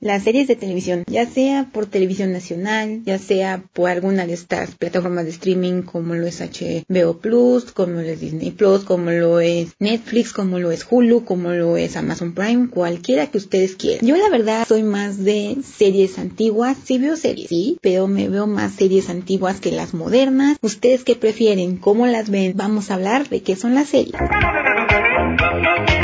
[0.00, 4.76] las series de televisión, ya sea por televisión nacional, ya sea por alguna de estas
[4.76, 9.40] plataformas de streaming como lo es HBO Plus, como lo es Disney Plus, como lo
[9.40, 14.06] es Netflix, como lo es Hulu, como lo es Amazon Prime, cualquiera que ustedes quieran.
[14.06, 18.46] Yo la verdad soy más de series antiguas, sí veo series, sí, pero me veo
[18.46, 20.58] más series antiguas que las modernas.
[20.62, 21.76] ¿Ustedes qué prefieren?
[21.76, 22.52] ¿Cómo las ven?
[22.54, 24.14] Vamos a hablar de qué son las series.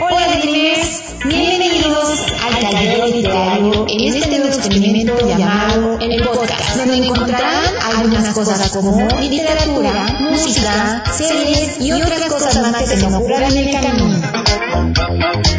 [0.01, 0.27] Hola
[2.21, 9.09] al taller literario en este nuevo experimento llamado el podcast, donde encontrarán algunas cosas como
[9.21, 15.54] literatura, música, series y otras cosas más que se nos en el camino.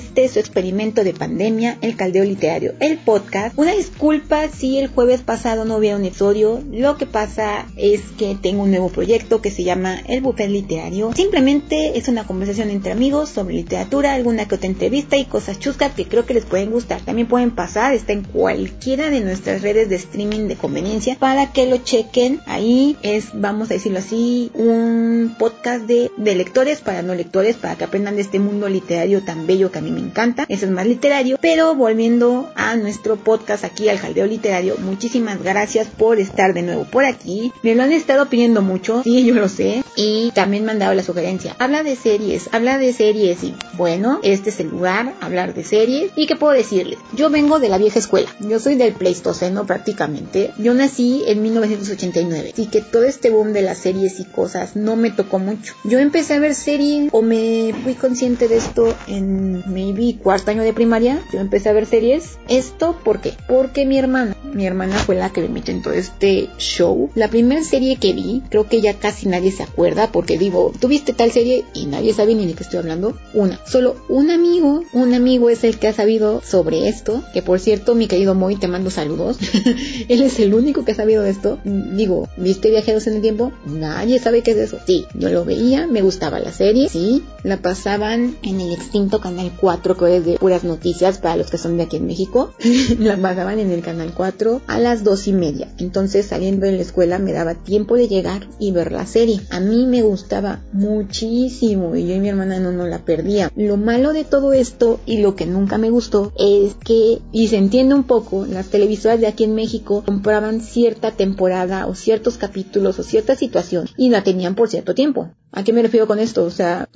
[0.00, 3.56] Este su experimento de pandemia, el caldeo literario, el podcast.
[3.58, 8.34] Una disculpa si el jueves pasado no había un episodio, lo que pasa es que
[8.40, 11.12] tengo un nuevo proyecto que se llama El Buffet Literario.
[11.14, 15.92] Simplemente es una conversación entre amigos sobre literatura, alguna que otra entrevista y cosas chuscas
[15.92, 17.02] que creo que les pueden gustar.
[17.02, 21.66] También pueden pasar, está en cualquiera de nuestras redes de streaming de conveniencia para que
[21.66, 22.40] lo chequen.
[22.46, 27.76] Ahí es, vamos a decirlo así, un podcast de, de lectores para no lectores, para
[27.76, 30.46] que aprendan de este mundo literario tan bello que a mí me encanta.
[30.48, 31.38] Eso es más literario.
[31.40, 36.84] Pero volviendo a nuestro podcast aquí al Jaldeo Literario, muchísimas gracias por estar de nuevo
[36.84, 37.52] por aquí.
[37.62, 39.82] Me lo han estado pidiendo mucho, sí, yo lo sé.
[39.96, 41.56] Y también me han dado la sugerencia.
[41.58, 43.42] Habla de series, habla de series.
[43.44, 46.12] Y bueno, este es el lugar, hablar de series.
[46.16, 46.98] ¿Y qué puedo decirles?
[47.14, 48.28] Yo vengo de la vieja escuela.
[48.40, 50.52] Yo soy del Pleistoceno prácticamente.
[50.58, 52.50] Yo nací en 1989.
[52.52, 55.74] Así que todo este boom de las series y cosas no me tocó mucho.
[55.84, 60.62] Yo empecé a ver series o me fui consciente de esto en maybe cuarto año
[60.62, 61.20] de primaria.
[61.32, 62.38] Yo empecé a ver series.
[62.48, 63.34] Esto, ¿por qué?
[63.48, 67.10] Porque mi hermana, mi hermana fue la que me metió en todo este show.
[67.14, 71.12] La primera serie que vi, creo que ya casi nadie se acuerda porque digo, tuviste
[71.12, 73.16] tal serie y nadie sabe ni de qué estoy hablando.
[73.34, 77.22] Una, solo un amigo, un amigo es el que ha sabido sobre esto.
[77.32, 79.38] Que por cierto, mi querido Moy, te mando saludos.
[80.08, 81.58] Él es el único que ha sabido de esto.
[81.64, 83.52] Digo, ¿viste Viajeros en el Tiempo?
[83.66, 84.78] Nadie sabe qué es eso.
[84.86, 89.52] Sí, yo lo veía, me gustaba la serie, sí, la pasaban en el extinto Canal
[89.60, 92.52] 4, que es de puras noticias para los que son de aquí en México.
[92.98, 95.68] la pasaban en el Canal 4 a las dos y media.
[95.78, 99.40] Entonces, saliendo de la escuela, me daba tiempo de llegar y ver la serie.
[99.50, 103.50] A mí me gustaba muchísimo y yo y mi hermana no nos la perdía.
[103.56, 107.56] Lo malo de todo esto y lo que nunca me gustó es que, y se
[107.56, 112.98] entiende un poco, las televisoras de aquí en México compraban cierta temporada o ciertos capítulos
[112.98, 115.30] o cierta situación y la tenían por cierto tiempo.
[115.52, 116.44] ¿A qué me refiero con esto?
[116.44, 116.88] O sea,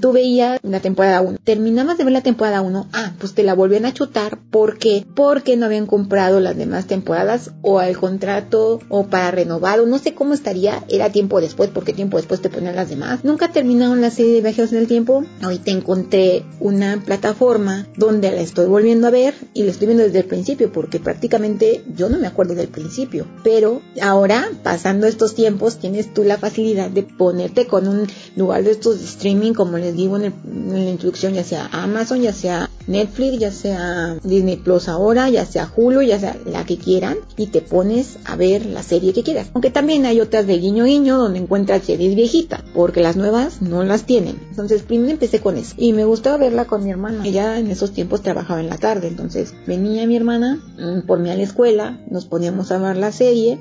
[0.00, 3.54] tú veías la temporada 1, terminabas de ver la temporada 1, ah, pues te la
[3.54, 9.06] volvían a chutar porque porque no habían comprado las demás temporadas o al contrato o
[9.06, 12.76] para renovar o no sé cómo estaría, era tiempo después porque tiempo después te ponían
[12.76, 13.24] las demás.
[13.24, 15.24] Nunca terminaron la serie de viajeros en el tiempo.
[15.42, 20.20] Ahorita encontré una plataforma donde la estoy volviendo a ver y la estoy viendo desde
[20.20, 25.78] el principio porque prácticamente yo no me acuerdo del principio, pero ahora pasando estos tiempos
[25.78, 27.95] tienes tú la facilidad de ponerte con un
[28.36, 32.22] lugar de estos streaming, como les digo en, el, en, la introducción, ya sea Amazon,
[32.22, 36.78] ya sea Netflix, ya sea Disney Plus ahora, ya sea Hulu, ya sea la que
[36.78, 39.48] quieran, y te pones a ver la serie que quieras.
[39.54, 43.82] Aunque también hay otras de guiño guiño donde encuentras series viejitas, porque las nuevas no
[43.84, 44.40] las tienen.
[44.50, 45.74] Entonces primero empecé con eso.
[45.76, 47.26] Y me gustaba verla con mi hermana.
[47.26, 50.60] Ella en esos tiempos trabajaba en la tarde, entonces venía mi hermana
[51.06, 53.58] por mí a la escuela, nos poníamos a ver la serie,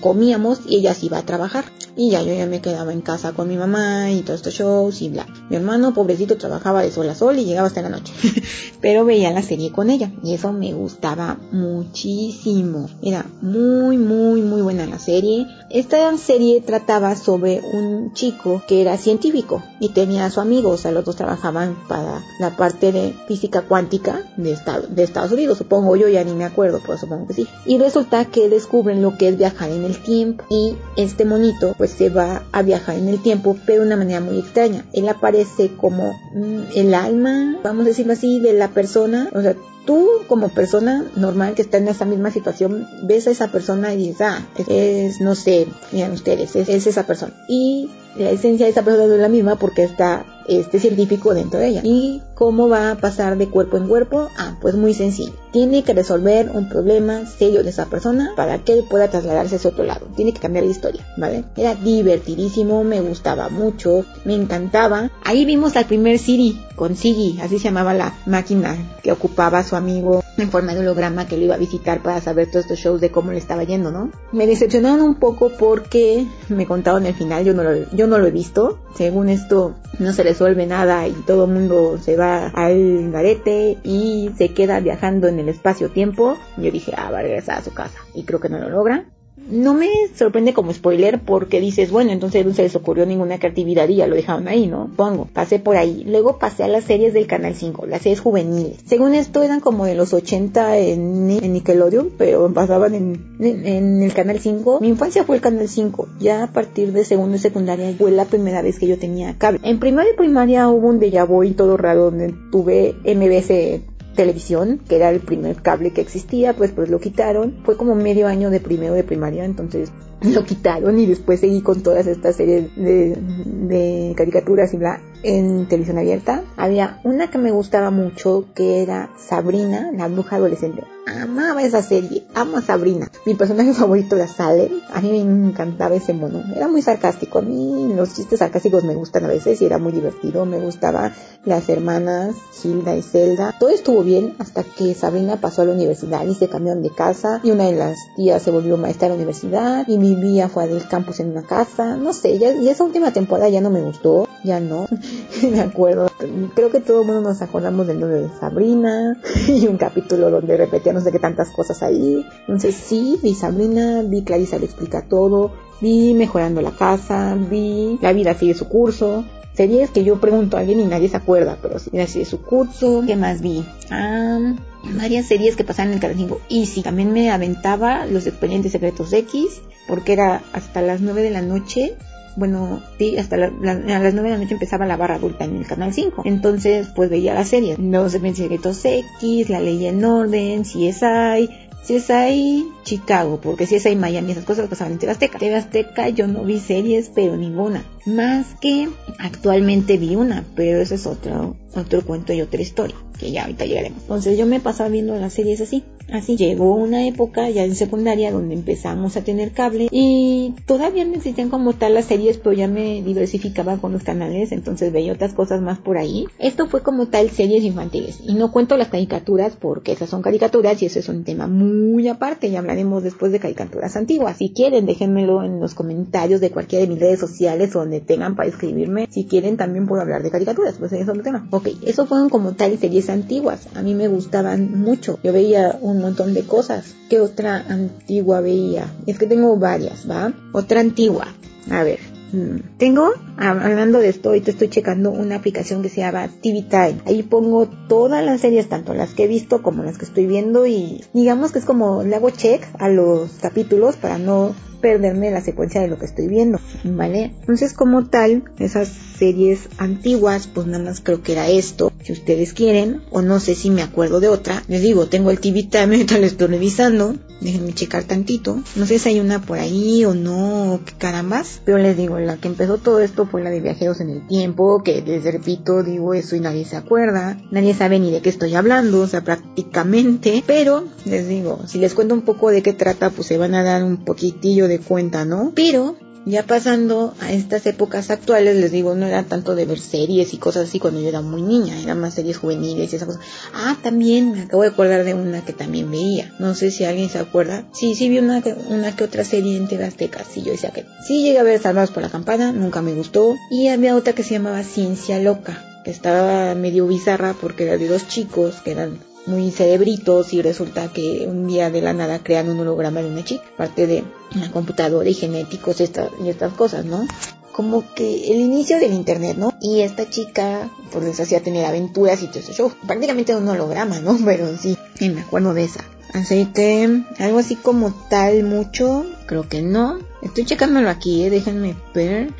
[0.00, 1.64] comíamos y ella se iba a trabajar.
[1.98, 5.00] Y ya yo ya me quedaba en casa con mi mamá y todos estos shows
[5.00, 5.26] y bla.
[5.48, 8.12] Mi hermano, pobrecito, trabajaba de sol a sol y llegaba hasta la noche.
[8.80, 12.88] Pero veía la serie con ella y eso me gustaba muchísimo.
[13.02, 15.46] Era muy, muy, muy buena la serie.
[15.70, 20.76] Esta serie trataba sobre un chico que era científico y tenía a su amigo, o
[20.76, 24.56] sea, los dos trabajaban para la parte de física cuántica de,
[24.90, 27.48] de Estados Unidos, supongo yo, ya ni me acuerdo, pero supongo que sí.
[27.64, 31.90] Y resulta que descubren lo que es viajar en el tiempo y este monito pues
[31.90, 34.84] se va a viajar en el tiempo, pero de una manera muy extraña.
[34.92, 39.54] Él aparece como mm, el alma, vamos a decirlo así, de la persona, o sea,
[39.86, 44.08] tú como persona normal que está en esa misma situación, ves a esa persona y
[44.08, 47.32] dices, ah, es, no sé, miren ustedes, es, es, esa persona.
[47.48, 51.60] Y la esencia de esa persona no es la misma porque está este científico dentro
[51.60, 51.80] de ella.
[51.84, 54.28] ¿Y cómo va a pasar de cuerpo en cuerpo?
[54.36, 55.32] Ah, pues muy sencillo.
[55.56, 59.56] Tiene que resolver un problema serio de esa persona para que él pueda trasladarse a
[59.56, 60.06] ese otro lado.
[60.14, 61.44] Tiene que cambiar la historia, ¿vale?
[61.56, 65.10] Era divertidísimo, me gustaba mucho, me encantaba.
[65.24, 69.64] Ahí vimos al primer Siri con Sigi, así se llamaba la máquina que ocupaba a
[69.64, 72.78] su amigo en forma de holograma que lo iba a visitar para saber todos estos
[72.78, 74.10] shows de cómo le estaba yendo, ¿no?
[74.32, 78.26] Me decepcionaron un poco porque me contaron el final, yo no lo, yo no lo
[78.26, 78.78] he visto.
[78.94, 84.30] Según esto, no se resuelve nada y todo el mundo se va al garete y
[84.36, 86.36] se queda viajando en el espacio-tiempo.
[86.56, 87.98] Yo dije, ah, va a regresar a su casa.
[88.14, 89.06] Y creo que no lo logra
[89.50, 93.88] no me sorprende como spoiler porque dices, bueno, entonces no se les ocurrió ninguna creatividad
[93.88, 94.90] y ya lo dejaron ahí, ¿no?
[94.96, 96.04] Pongo, pasé por ahí.
[96.04, 98.78] Luego pasé a las series del Canal 5, las series juveniles.
[98.86, 104.40] Según esto eran como de los 80 en, Nickelodeon, pero pasaban en, en, el Canal
[104.40, 104.78] 5.
[104.80, 106.08] Mi infancia fue el Canal 5.
[106.18, 109.60] Ya a partir de segundo y secundaria fue la primera vez que yo tenía cable.
[109.62, 114.96] En primaria y primaria hubo un déjà vu todo raro donde tuve MBS televisión, que
[114.96, 117.58] era el primer cable que existía, pues pues lo quitaron.
[117.64, 119.92] Fue como medio año de primero de primaria, entonces
[120.22, 125.68] lo quitaron y después seguí con todas estas series de, de caricaturas y bla en
[125.68, 126.42] televisión abierta.
[126.56, 130.82] Había una que me gustaba mucho que era Sabrina, la bruja adolescente.
[131.06, 133.08] Amaba esa serie, amo a Sabrina.
[133.24, 134.80] Mi personaje favorito era Salem.
[134.92, 136.42] A mí me encantaba ese mono.
[136.52, 137.38] Era muy sarcástico.
[137.38, 140.44] A mí los chistes sarcásticos me gustan a veces y era muy divertido.
[140.46, 141.12] Me gustaba
[141.44, 143.54] las hermanas Hilda y Zelda.
[143.56, 147.40] Todo estuvo bien hasta que Sabrina pasó a la universidad y se cambiaron de casa
[147.44, 150.88] y una de las tías se volvió maestra a la universidad y vivía fuera del
[150.88, 151.96] campus en una casa.
[151.96, 154.26] No sé, ya, y esa última temporada ya no me gustó.
[154.42, 154.86] Ya no.
[155.50, 156.08] me acuerdo.
[156.54, 159.16] Creo que todo el mundo nos acordamos del nombre de Sabrina
[159.48, 162.26] y un capítulo donde repetía no sé qué tantas cosas ahí.
[162.40, 168.12] Entonces sí, vi Sabrina, vi Clarisa le explica todo, vi mejorando la casa, vi la
[168.12, 169.24] vida sigue su curso.
[169.54, 173.02] Series que yo pregunto a alguien y nadie se acuerda, pero sí, sigue su curso.
[173.06, 173.64] ¿Qué más vi?
[173.90, 174.54] Ah,
[174.98, 176.40] varias series que pasaban en el canal 5.
[176.48, 181.30] Y sí, también me aventaba los expedientes secretos X, porque era hasta las 9 de
[181.30, 181.96] la noche
[182.36, 185.66] bueno, sí, hasta a las 9 de la noche empezaba la barra adulta en el
[185.66, 186.22] canal 5.
[186.24, 187.76] Entonces, pues veía la serie.
[187.78, 191.48] Los Secretos X, La Ley en Orden, CSI,
[191.86, 195.38] CSI Chicago, porque CSI Miami, esas cosas pasaban en TV Azteca.
[195.38, 197.84] TV Azteca yo no vi series, pero ninguna.
[198.04, 203.30] Más que actualmente vi una, pero ese es otro, otro cuento y otra historia, que
[203.30, 204.02] ya ahorita llegaremos.
[204.02, 205.84] Entonces yo me pasaba viendo las series así.
[206.10, 211.14] Así llegó una época ya en secundaria donde empezamos a tener cable y todavía no
[211.14, 215.34] existían como tal las series, pero ya me diversificaba con los canales, entonces veía otras
[215.34, 216.26] cosas más por ahí.
[216.38, 220.80] Esto fue como tal series infantiles y no cuento las caricaturas porque esas son caricaturas
[220.82, 224.36] y ese es un tema muy aparte y hablaremos después de caricaturas antiguas.
[224.36, 228.36] Si quieren, déjenmelo en los comentarios de cualquiera de mis redes sociales o donde tengan
[228.36, 229.08] para escribirme.
[229.10, 231.46] Si quieren, también puedo hablar de caricaturas, pues es otro tema.
[231.50, 233.68] Ok, eso fueron como tal series antiguas.
[233.74, 235.18] A mí me gustaban mucho.
[235.22, 236.94] Yo veía un un montón de cosas.
[237.08, 238.86] ¿Qué otra antigua veía?
[239.06, 240.32] Es que tengo varias, ¿va?
[240.52, 241.26] Otra antigua.
[241.70, 241.98] A ver.
[242.32, 246.98] Mm, tengo, hablando de esto, te estoy checando una aplicación que se llama TV Time.
[247.06, 250.66] Ahí pongo todas las series, tanto las que he visto como las que estoy viendo
[250.66, 255.40] y digamos que es como le hago check a los capítulos para no perderme la
[255.40, 257.32] secuencia de lo que estoy viendo, ¿vale?
[257.40, 258.88] Entonces como tal, esas
[259.18, 263.54] series antiguas, pues nada más creo que era esto, si ustedes quieren, o no sé
[263.54, 267.16] si me acuerdo de otra, les digo, tengo el TV Time, ahorita lo estoy revisando,
[267.40, 271.78] déjenme checar tantito, no sé si hay una por ahí o no, qué carambas, pero
[271.78, 275.02] les digo, la que empezó todo esto fue la de viajeros en el tiempo, que
[275.02, 279.00] les repito, digo eso y nadie se acuerda, nadie sabe ni de qué estoy hablando,
[279.00, 283.28] o sea, prácticamente, pero les digo, si les cuento un poco de qué trata, pues
[283.28, 285.52] se van a dar un poquitillo de cuenta, ¿no?
[285.54, 285.96] Pero
[286.26, 290.38] ya pasando a estas épocas actuales, les digo, no era tanto de ver series y
[290.38, 293.22] cosas así cuando yo era muy niña, eran más series juveniles y esas cosas.
[293.54, 296.34] Ah, también me acabo de acordar de una que también veía.
[296.40, 297.64] No sé si alguien se acuerda.
[297.72, 300.24] Sí, sí vi una, una que otra serie en TV Azteca.
[300.24, 303.36] Sí, yo decía que sí llegué a ver Salvados por la Campana, nunca me gustó.
[303.48, 307.86] Y había otra que se llamaba Ciencia Loca, que estaba medio bizarra porque era de
[307.86, 312.48] dos chicos que eran muy cerebritos y resulta que un día de la nada crean
[312.48, 314.04] un holograma de una chica, parte de
[314.34, 317.06] una computadora y genéticos y estas cosas, ¿no?
[317.52, 319.52] Como que el inicio del internet, ¿no?
[319.60, 322.72] Y esta chica, pues les hacía tener aventuras y todo eso show.
[322.86, 324.16] Prácticamente un holograma, ¿no?
[324.24, 325.84] Pero sí, me acuerdo de esa.
[326.12, 329.98] Así que algo así como tal mucho, creo que no.
[330.22, 331.30] Estoy checándolo aquí, ¿eh?
[331.30, 331.76] déjenme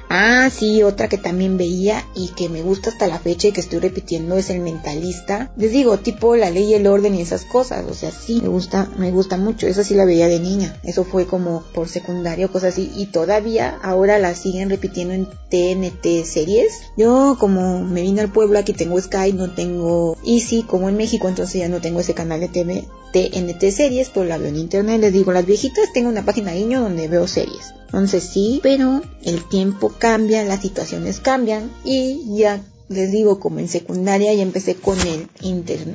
[0.08, 3.60] Ah, sí, otra que también veía y que me gusta hasta la fecha y que
[3.60, 5.50] estoy repitiendo es El Mentalista.
[5.56, 7.84] Les digo, tipo La Ley y el Orden y esas cosas.
[7.88, 9.66] O sea, sí, me gusta, me gusta mucho.
[9.66, 10.78] Esa sí la veía de niña.
[10.82, 12.90] Eso fue como por secundario, cosas así.
[12.96, 16.82] Y todavía ahora la siguen repitiendo en TNT series.
[16.96, 21.28] Yo como me vine al pueblo, aquí tengo Sky, no tengo Easy como en México,
[21.28, 25.00] entonces ya no tengo ese canal de TV TNT series, pero la veo en internet.
[25.00, 27.72] Les digo, las viejitas tengo una página niño donde veo series.
[27.87, 33.69] Entonces sí, pero el tiempo cambia, las situaciones cambian y ya les digo, como en
[33.69, 35.26] secundaria ya empecé con el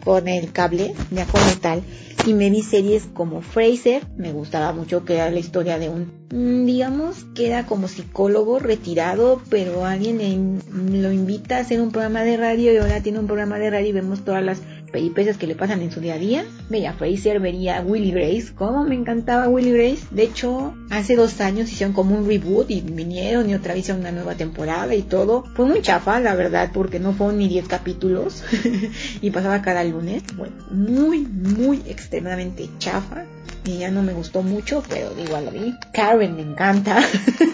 [0.04, 1.84] con el cable, ya como tal,
[2.26, 6.12] y me vi series como Fraser, me gustaba mucho que era la historia de un,
[6.32, 12.24] mm, digamos que era como psicólogo retirado, pero alguien lo invita a hacer un programa
[12.24, 14.60] de radio y ahora tiene un programa de radio y vemos todas las
[14.92, 16.46] peripecias que le pasan en su día a día.
[16.70, 20.06] Veía Fraser, vería Willy Grace, como me encantaba Willy Grace.
[20.12, 24.02] De hecho, hace dos años hicieron como un reboot y vinieron y otra vez hicieron
[24.02, 25.44] una nueva temporada y todo.
[25.56, 28.44] Fue muy chafa, la verdad, porque no fueron ni 10 capítulos
[29.22, 30.24] y pasaba cada lunes.
[30.36, 33.26] Bueno, muy, muy extremadamente chafa
[33.64, 35.76] ya no me gustó mucho, pero igual la vi.
[35.94, 37.00] Karen me encanta.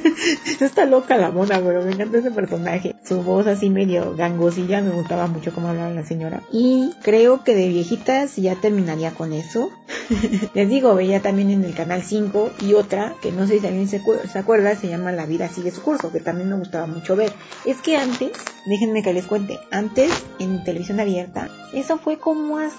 [0.60, 2.96] Está loca la mona, pero me encanta ese personaje.
[3.03, 6.41] Su voz así medio gangosilla, me gustaba mucho cómo hablaba la señora.
[6.51, 9.70] Y creo que de viejitas ya terminaría con eso.
[10.53, 13.88] Les digo, veía también en el canal 5 y otra, que no sé si alguien
[13.88, 14.01] se,
[14.32, 17.32] se acuerda, se llama La vida sigue su curso, que también me gustaba mucho ver.
[17.65, 18.32] Es que antes,
[18.65, 22.77] déjenme que les cuente, antes en televisión abierta, eso fue como hasta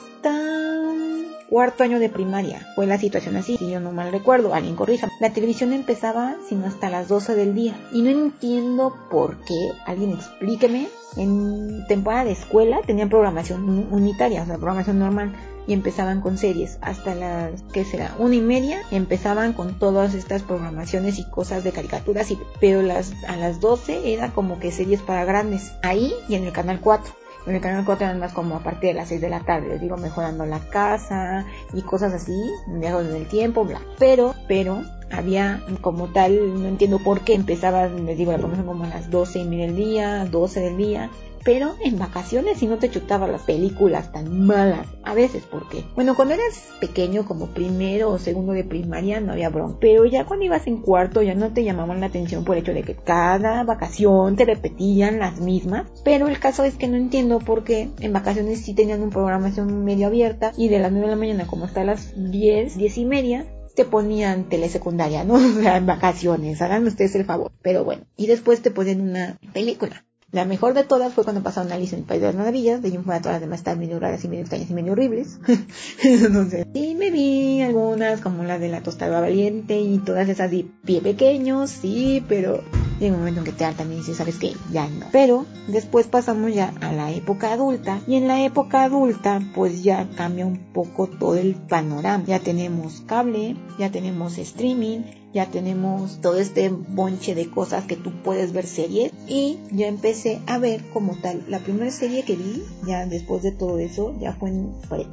[1.48, 2.66] cuarto año de primaria.
[2.74, 5.08] Fue la situación así, si yo no mal recuerdo, alguien corrija.
[5.20, 7.74] La televisión empezaba sino hasta las 12 del día.
[7.92, 10.88] Y no entiendo por qué, alguien explíqueme.
[11.16, 15.32] En temporada de escuela tenían programación unitaria, o sea, programación normal.
[15.66, 18.14] Y empezaban con series hasta las, ¿qué será?
[18.18, 18.80] Una y media.
[18.90, 22.30] Empezaban con todas estas programaciones y cosas de caricaturas.
[22.30, 25.72] Y, pero a las 12 era como que series para grandes.
[25.82, 28.90] Ahí y en el canal 4 en el canal 4 eran más como a partir
[28.90, 33.16] de las 6 de la tarde, digo, mejorando la casa y cosas así, viajes en
[33.16, 33.80] el tiempo, bla.
[33.98, 38.84] Pero, pero, había como tal, no entiendo por qué empezaba, les digo, la promoción como
[38.84, 41.10] a las 12 y media del día, 12 del día,
[41.48, 46.14] pero en vacaciones si no te chutabas las películas tan malas, a veces, porque, bueno,
[46.14, 50.44] cuando eras pequeño, como primero o segundo de primaria, no había bronca, pero ya cuando
[50.44, 53.64] ibas en cuarto ya no te llamaban la atención por el hecho de que cada
[53.64, 58.12] vacación te repetían las mismas, pero el caso es que no entiendo por qué en
[58.12, 61.64] vacaciones sí tenían una programación medio abierta y de las 9 de la mañana como
[61.64, 65.34] hasta las 10, 10 y media, te ponían telesecundaria, ¿no?
[65.58, 67.52] O sea, en vacaciones, hagan ustedes el favor.
[67.62, 70.04] Pero bueno, y después te ponen una película.
[70.30, 72.88] La mejor de todas fue cuando pasaron Alice en el País de las Maravillas, de
[72.88, 75.38] ahí todas las demás estaban medio raras y medio extrañas y medio horribles.
[76.02, 80.66] Entonces, sí me vi algunas como la de la tostada valiente y todas esas de
[80.84, 82.62] pie pequeños, sí, pero
[83.00, 84.52] llega un momento en que te hartan y dices, ¿sabes qué?
[84.70, 85.06] Ya no.
[85.12, 90.08] Pero después pasamos ya a la época adulta y en la época adulta pues ya
[90.14, 92.24] cambia un poco todo el panorama.
[92.26, 95.00] Ya tenemos cable, ya tenemos streaming,
[95.34, 99.12] ya tenemos todo este bonche de cosas que tú puedes ver series.
[99.26, 103.52] Y ya empecé a ver como tal la primera serie que vi ya después de
[103.52, 104.50] todo eso ya fue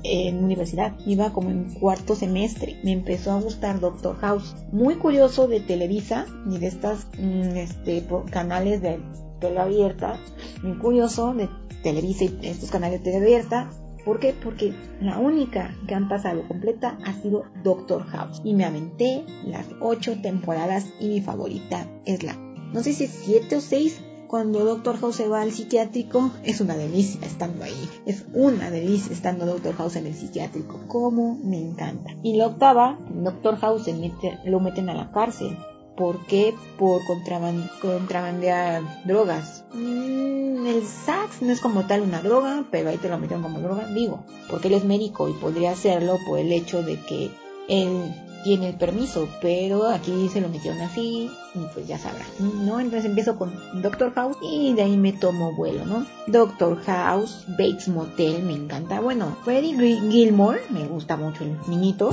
[0.03, 0.98] en, universidad.
[1.05, 2.77] Iba como en cuarto semestre.
[2.84, 4.55] Me empezó a gustar Doctor House.
[4.72, 9.00] Muy curioso de Televisa y de estas mm, este, canales de
[9.39, 10.17] tele abierta.
[10.63, 11.50] Muy curioso de
[11.84, 13.69] Televisa y estos canales de tele abierta
[14.05, 14.33] ¿Por qué?
[14.33, 18.41] Porque la única que han pasado completa ha sido Doctor House.
[18.43, 22.35] Y me aventé las ocho temporadas y mi favorita es la,
[22.71, 26.59] no sé si es siete o seis, cuando Doctor House se va al psiquiátrico, es
[26.59, 27.89] una delicia estando ahí.
[28.05, 30.81] Es una delicia estando Doctor House en el psiquiátrico.
[30.88, 32.15] Como me encanta.
[32.24, 33.88] Y la octava, Doctor House
[34.45, 35.57] lo meten a la cárcel.
[35.96, 36.54] ¿Por qué?
[36.78, 39.64] Por contrabandear drogas.
[39.74, 43.60] Mm, el sax no es como tal una droga, pero ahí te lo metieron como
[43.60, 43.88] droga.
[43.88, 47.32] Digo, porque él es médico y podría hacerlo por el hecho de que
[47.70, 48.14] él
[48.46, 52.28] tiene el permiso, pero aquí se lo metieron así, y pues ya sabrán,
[52.64, 52.80] ¿no?
[52.80, 56.06] Entonces empiezo con Doctor House y de ahí me tomo vuelo, ¿no?
[56.28, 59.00] Doctor House, Bates Motel, me encanta.
[59.00, 62.12] Bueno, Freddie Gilmore, me gusta mucho el niñito.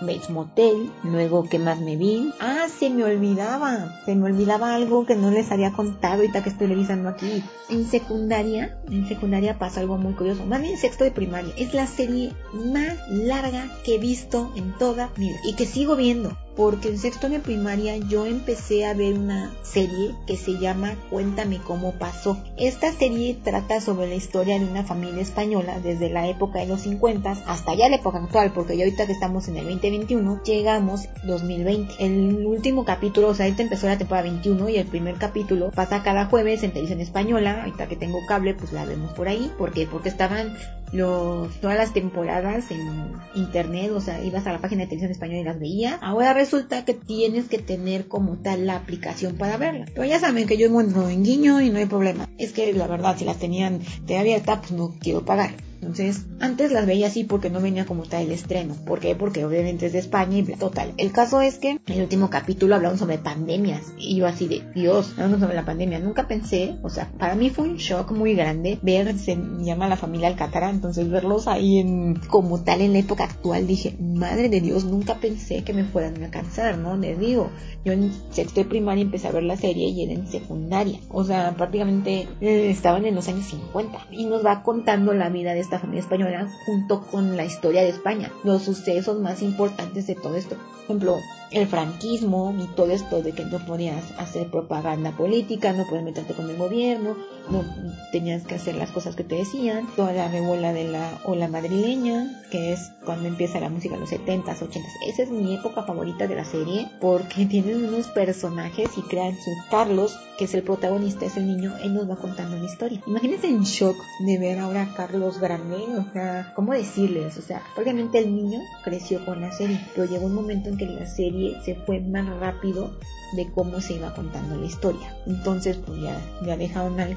[0.00, 2.32] Bates Motel, luego, ¿qué más me vi?
[2.40, 6.48] Ah, se me olvidaba, se me olvidaba algo que no les había contado ahorita que
[6.48, 7.44] estoy revisando aquí.
[7.70, 11.54] En secundaria, en secundaria pasa algo muy curioso, más bien sexto de primaria.
[11.56, 16.36] Es la serie más larga que he visto en toda mi vida que sigo viendo
[16.56, 21.58] porque en sexto de primaria yo empecé a ver una serie que se llama Cuéntame
[21.58, 22.42] cómo pasó.
[22.56, 26.82] Esta serie trata sobre la historia de una familia española desde la época de los
[26.82, 31.08] 50 hasta ya la época actual, porque ya ahorita que estamos en el 2021, llegamos
[31.24, 31.94] 2020.
[31.98, 36.02] El último capítulo, o sea, ahorita empezó la temporada 21 y el primer capítulo pasa
[36.02, 37.62] cada jueves en televisión española.
[37.62, 39.50] Ahorita que tengo cable, pues la vemos por ahí.
[39.56, 39.86] ¿Por qué?
[39.86, 40.56] Porque estaban
[40.92, 45.40] los, todas las temporadas en internet, o sea, ibas a la página de televisión española
[45.40, 45.98] y las veías.
[46.02, 49.86] Ahora resulta que tienes que tener como tal la aplicación para verla.
[49.86, 52.28] Pero ya saben que yo no en guiño y no hay problema.
[52.38, 55.54] Es que la verdad, si las tenían de abierta, pues no quiero pagar.
[55.82, 58.74] Entonces, antes las veía así porque no venía como tal el estreno.
[58.86, 59.16] ¿Por qué?
[59.16, 60.94] Porque obviamente es de España y total.
[60.96, 63.92] El caso es que en el último capítulo hablaron sobre pandemias.
[63.98, 65.98] Y yo así de, Dios, hablando sobre la pandemia.
[65.98, 69.96] Nunca pensé, o sea, para mí fue un shock muy grande ver, se llama la
[69.96, 74.60] familia Alcántara, entonces verlos ahí en, como tal en la época actual, dije, madre de
[74.60, 76.96] Dios, nunca pensé que me fueran a cansar, ¿no?
[76.96, 77.50] Les digo,
[77.84, 81.00] yo en sexto de primaria empecé a ver la serie y era en secundaria.
[81.08, 84.06] O sea, prácticamente eh, estaban en los años 50.
[84.12, 87.90] Y nos va contando la vida de esta familia española junto con la historia de
[87.90, 90.56] España, los sucesos más importantes de todo esto.
[90.56, 91.16] Por ejemplo,
[91.52, 96.34] el franquismo y todo esto de que no podías hacer propaganda política, no podías meterte
[96.34, 97.16] con el gobierno,
[97.50, 97.64] no
[98.12, 102.42] tenías que hacer las cosas que te decían, toda la revuela de la ola madrileña,
[102.50, 104.84] que es cuando empieza la música de los 70s, 80s.
[105.06, 109.50] Esa es mi época favorita de la serie porque tienen unos personajes y crean su
[109.70, 113.00] Carlos, que es el protagonista, es el niño, él nos va contando una historia.
[113.06, 117.36] Imagínense en shock de ver ahora a Carlos grande, o sea, ¿cómo decirles?
[117.36, 120.86] O sea, obviamente el niño creció con la serie, pero llegó un momento en que
[120.86, 122.90] la serie se fue más rápido
[123.32, 125.16] de cómo se iba contando la historia.
[125.26, 127.16] Entonces, pues ya, ya dejaron al,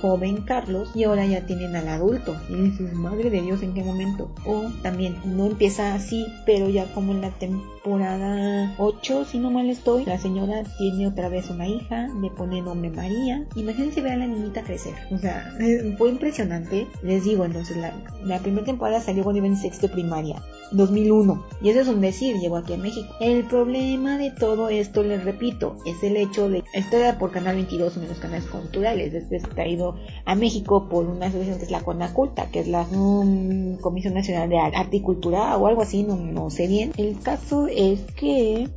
[0.00, 2.36] joven Carlos y ahora ya tienen al adulto.
[2.48, 4.30] Y dices, madre de Dios, ¿en qué momento?
[4.44, 9.68] O también, no empieza así, pero ya como en la temporada 8, si no mal
[9.70, 13.46] estoy, la señora tiene otra vez una hija, le pone nombre María.
[13.54, 14.94] Imagínense ver a la niñita crecer.
[15.10, 16.86] O sea, eh, fue impresionante.
[17.02, 17.92] Les digo, entonces, la,
[18.24, 21.44] la primera temporada salió cuando iba en sexto primaria, 2001.
[21.62, 22.95] Y eso es un decir, llegó aquí a México.
[23.20, 27.32] El problema de todo es esto les repito, es el hecho de, esto era por
[27.32, 31.58] Canal 22, uno de los canales culturales, este es traído a México por una asociación
[31.58, 32.86] que es la CONACULTA, que es la
[33.80, 36.92] Comisión Nacional de Arte y Cultura o algo así, no, no sé bien.
[36.96, 38.68] El caso es que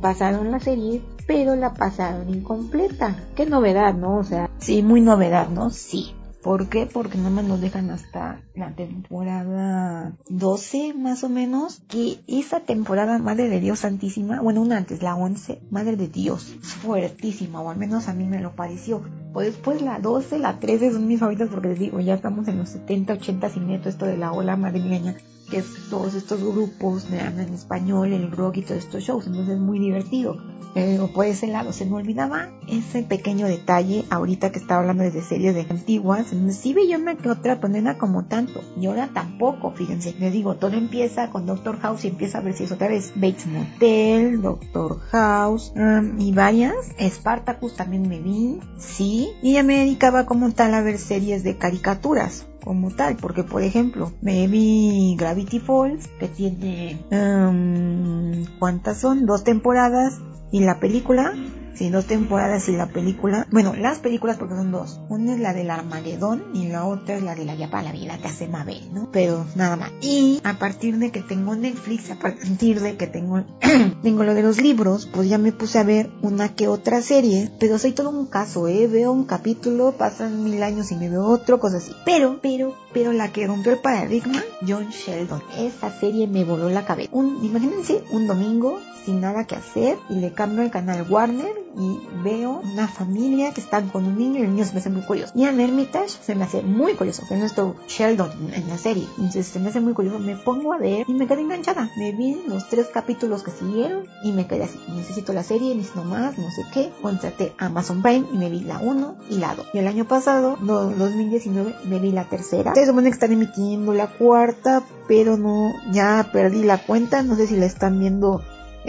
[0.00, 3.14] pasaron la serie pero la pasaron incompleta.
[3.36, 4.16] Qué novedad, ¿no?
[4.16, 5.68] O sea, sí, muy novedad, ¿no?
[5.68, 6.14] Sí.
[6.42, 6.86] ¿Por qué?
[6.86, 11.80] Porque no me nos dejan hasta la temporada 12 más o menos.
[11.88, 16.56] Que esa temporada, Madre de Dios Santísima, bueno, una antes, la 11, Madre de Dios,
[16.62, 19.02] fuertísima, o al menos a mí me lo pareció.
[19.34, 22.58] O después la 12, la 13 son mis favoritas porque les digo, ya estamos en
[22.58, 25.16] los 70, 80 sin esto de la ola madrileña
[25.50, 29.54] que es todos estos grupos de en español, el rock y todos estos shows, entonces
[29.54, 30.36] es muy divertido.
[30.74, 35.22] Pero por ese lado se me olvidaba ese pequeño detalle ahorita que estaba hablando de
[35.22, 39.72] series de antiguas, sí veía una que otra, pero no como tanto, y ahora tampoco,
[39.72, 42.88] fíjense, les digo, todo empieza con Doctor House y empieza a ver si es otra
[42.88, 43.12] vez.
[43.16, 49.78] Bates Motel, Doctor House um, y varias, Spartacus también me vi, sí, y ya me
[49.78, 55.16] dedicaba como tal a ver series de caricaturas, como tal, porque por ejemplo, me vi
[55.18, 59.26] Gravity Falls, que tiene, um, ¿cuántas son?
[59.26, 61.34] Dos temporadas, y la película
[61.78, 65.54] sí, dos temporadas y la película, bueno, las películas porque son dos, una es la
[65.54, 68.92] del Armagedón y la otra es la de la Yapa, la vida que hace Mabel,
[68.92, 69.08] ¿no?
[69.12, 69.92] Pero nada más.
[70.02, 73.44] Y a partir de que tengo Netflix, a partir de que tengo,
[74.02, 77.50] tengo lo de los libros, pues ya me puse a ver una que otra serie,
[77.60, 78.88] pero soy todo un caso, ¿eh?
[78.88, 81.92] Veo un capítulo, pasan mil años y me veo otro, cosas así.
[82.04, 85.42] Pero, pero, pero la que rompió el paradigma, John Sheldon.
[85.56, 87.10] Esa serie me voló la cabeza.
[87.12, 92.00] Un, imagínense un domingo sin nada que hacer y le cambio el canal Warner y
[92.22, 95.02] veo una familia que están con un niño y el niño se me hace muy
[95.02, 95.32] curioso.
[95.34, 99.06] Y en Hermitage se me hace muy curioso, que nuestro Sheldon en la serie.
[99.16, 101.90] Entonces se me hace muy curioso, me pongo a ver y me quedé enganchada.
[101.96, 104.78] Me vi los tres capítulos que siguieron y me quedé así.
[104.94, 106.90] Necesito la serie, necesito más, no sé qué.
[107.02, 109.66] Contraté Amazon Prime y me vi la 1 y la 2.
[109.72, 112.74] Y el año pasado, no, 2019, me vi la tercera.
[112.74, 117.22] Se supone que están emitiendo la cuarta, pero no, ya perdí la cuenta.
[117.22, 118.42] No sé si la están viendo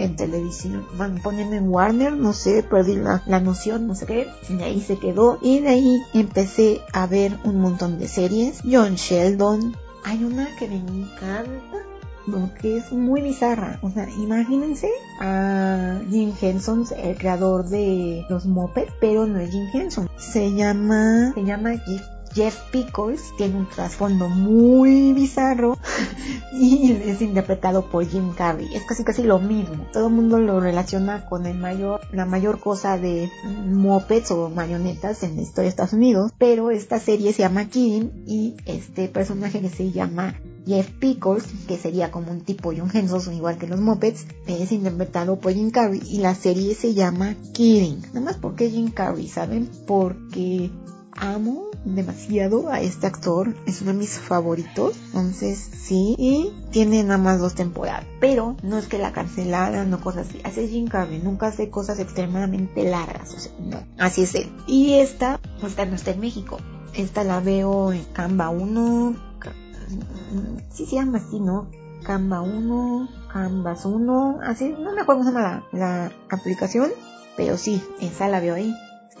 [0.04, 0.86] en televisión.
[0.96, 4.28] Van poniendo en Warner, no sé, perdí la, la noción, no sé qué.
[4.48, 5.38] Y ahí se quedó.
[5.40, 8.60] Y de ahí empecé a ver un montón de series.
[8.70, 9.76] John Sheldon.
[10.04, 11.90] Hay una que me encanta.
[12.60, 13.80] Que es muy bizarra.
[13.82, 14.88] O sea, imagínense
[15.20, 20.08] a Jim Henson, el creador de los Muppets, pero no es Jim Henson.
[20.16, 21.74] Se llama, se llama
[22.34, 25.78] Jeff Pickles tiene un trasfondo muy bizarro
[26.52, 28.68] y es interpretado por Jim Carrey.
[28.74, 29.86] Es casi casi lo mismo.
[29.92, 33.30] Todo el mundo lo relaciona con el mayor, la mayor cosa de
[33.66, 38.24] mopeds o marionetas en la historia de Estados Unidos, pero esta serie se llama Kidding
[38.26, 40.34] y este personaje que se llama
[40.66, 45.38] Jeff Pickles, que sería como un tipo John Henson, igual que los Muppets, es interpretado
[45.38, 48.02] por Jim Carrey y la serie se llama Kidding.
[48.08, 49.68] Nada más porque Jim Carrey, ¿saben?
[49.86, 50.70] Porque
[51.12, 57.18] amo demasiado a este actor, es uno de mis favoritos, entonces sí, y tiene nada
[57.18, 61.20] más dos temporadas, pero no es que la cancelaran o cosas así, hace Jim Carrey,
[61.20, 64.52] nunca hace cosas extremadamente largas, o sea, no, así es él.
[64.66, 66.58] Y esta, pues no está en México,
[66.94, 69.16] esta la veo en Canva 1,
[70.72, 71.68] sí se llama así, ¿no?
[72.04, 76.90] Canva 1, Canvas 1, así, no me acuerdo cómo se llama la, la aplicación,
[77.36, 78.74] pero sí, esa la veo ahí.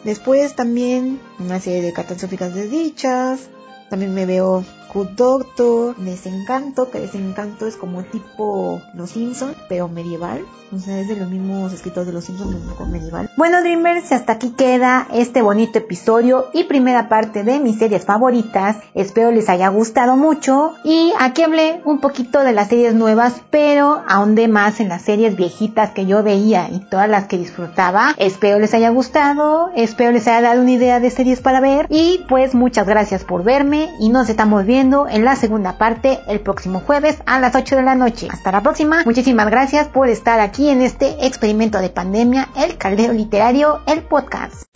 [0.04, 3.50] Después también una serie de catastróficas desdichas.
[3.90, 10.44] También me veo Doctor, Desencanto, que Desencanto es como tipo Los Simpsons, pero medieval.
[10.72, 13.28] O sea, es de los mismos escritores de Los Simpsons, con medieval.
[13.36, 18.76] Bueno, Dreamers, hasta aquí queda este bonito episodio y primera parte de mis series favoritas.
[18.94, 20.74] Espero les haya gustado mucho.
[20.84, 25.36] Y aquí hablé un poquito de las series nuevas, pero ahondé más en las series
[25.36, 28.14] viejitas que yo veía y todas las que disfrutaba.
[28.16, 31.86] Espero les haya gustado, espero les haya dado una idea de series para ver.
[31.88, 36.80] Y pues muchas gracias por verme y nos estamos en la segunda parte el próximo
[36.80, 38.28] jueves a las 8 de la noche.
[38.30, 39.02] Hasta la próxima.
[39.04, 44.69] Muchísimas gracias por estar aquí en este experimento de pandemia, el caldero literario, el podcast.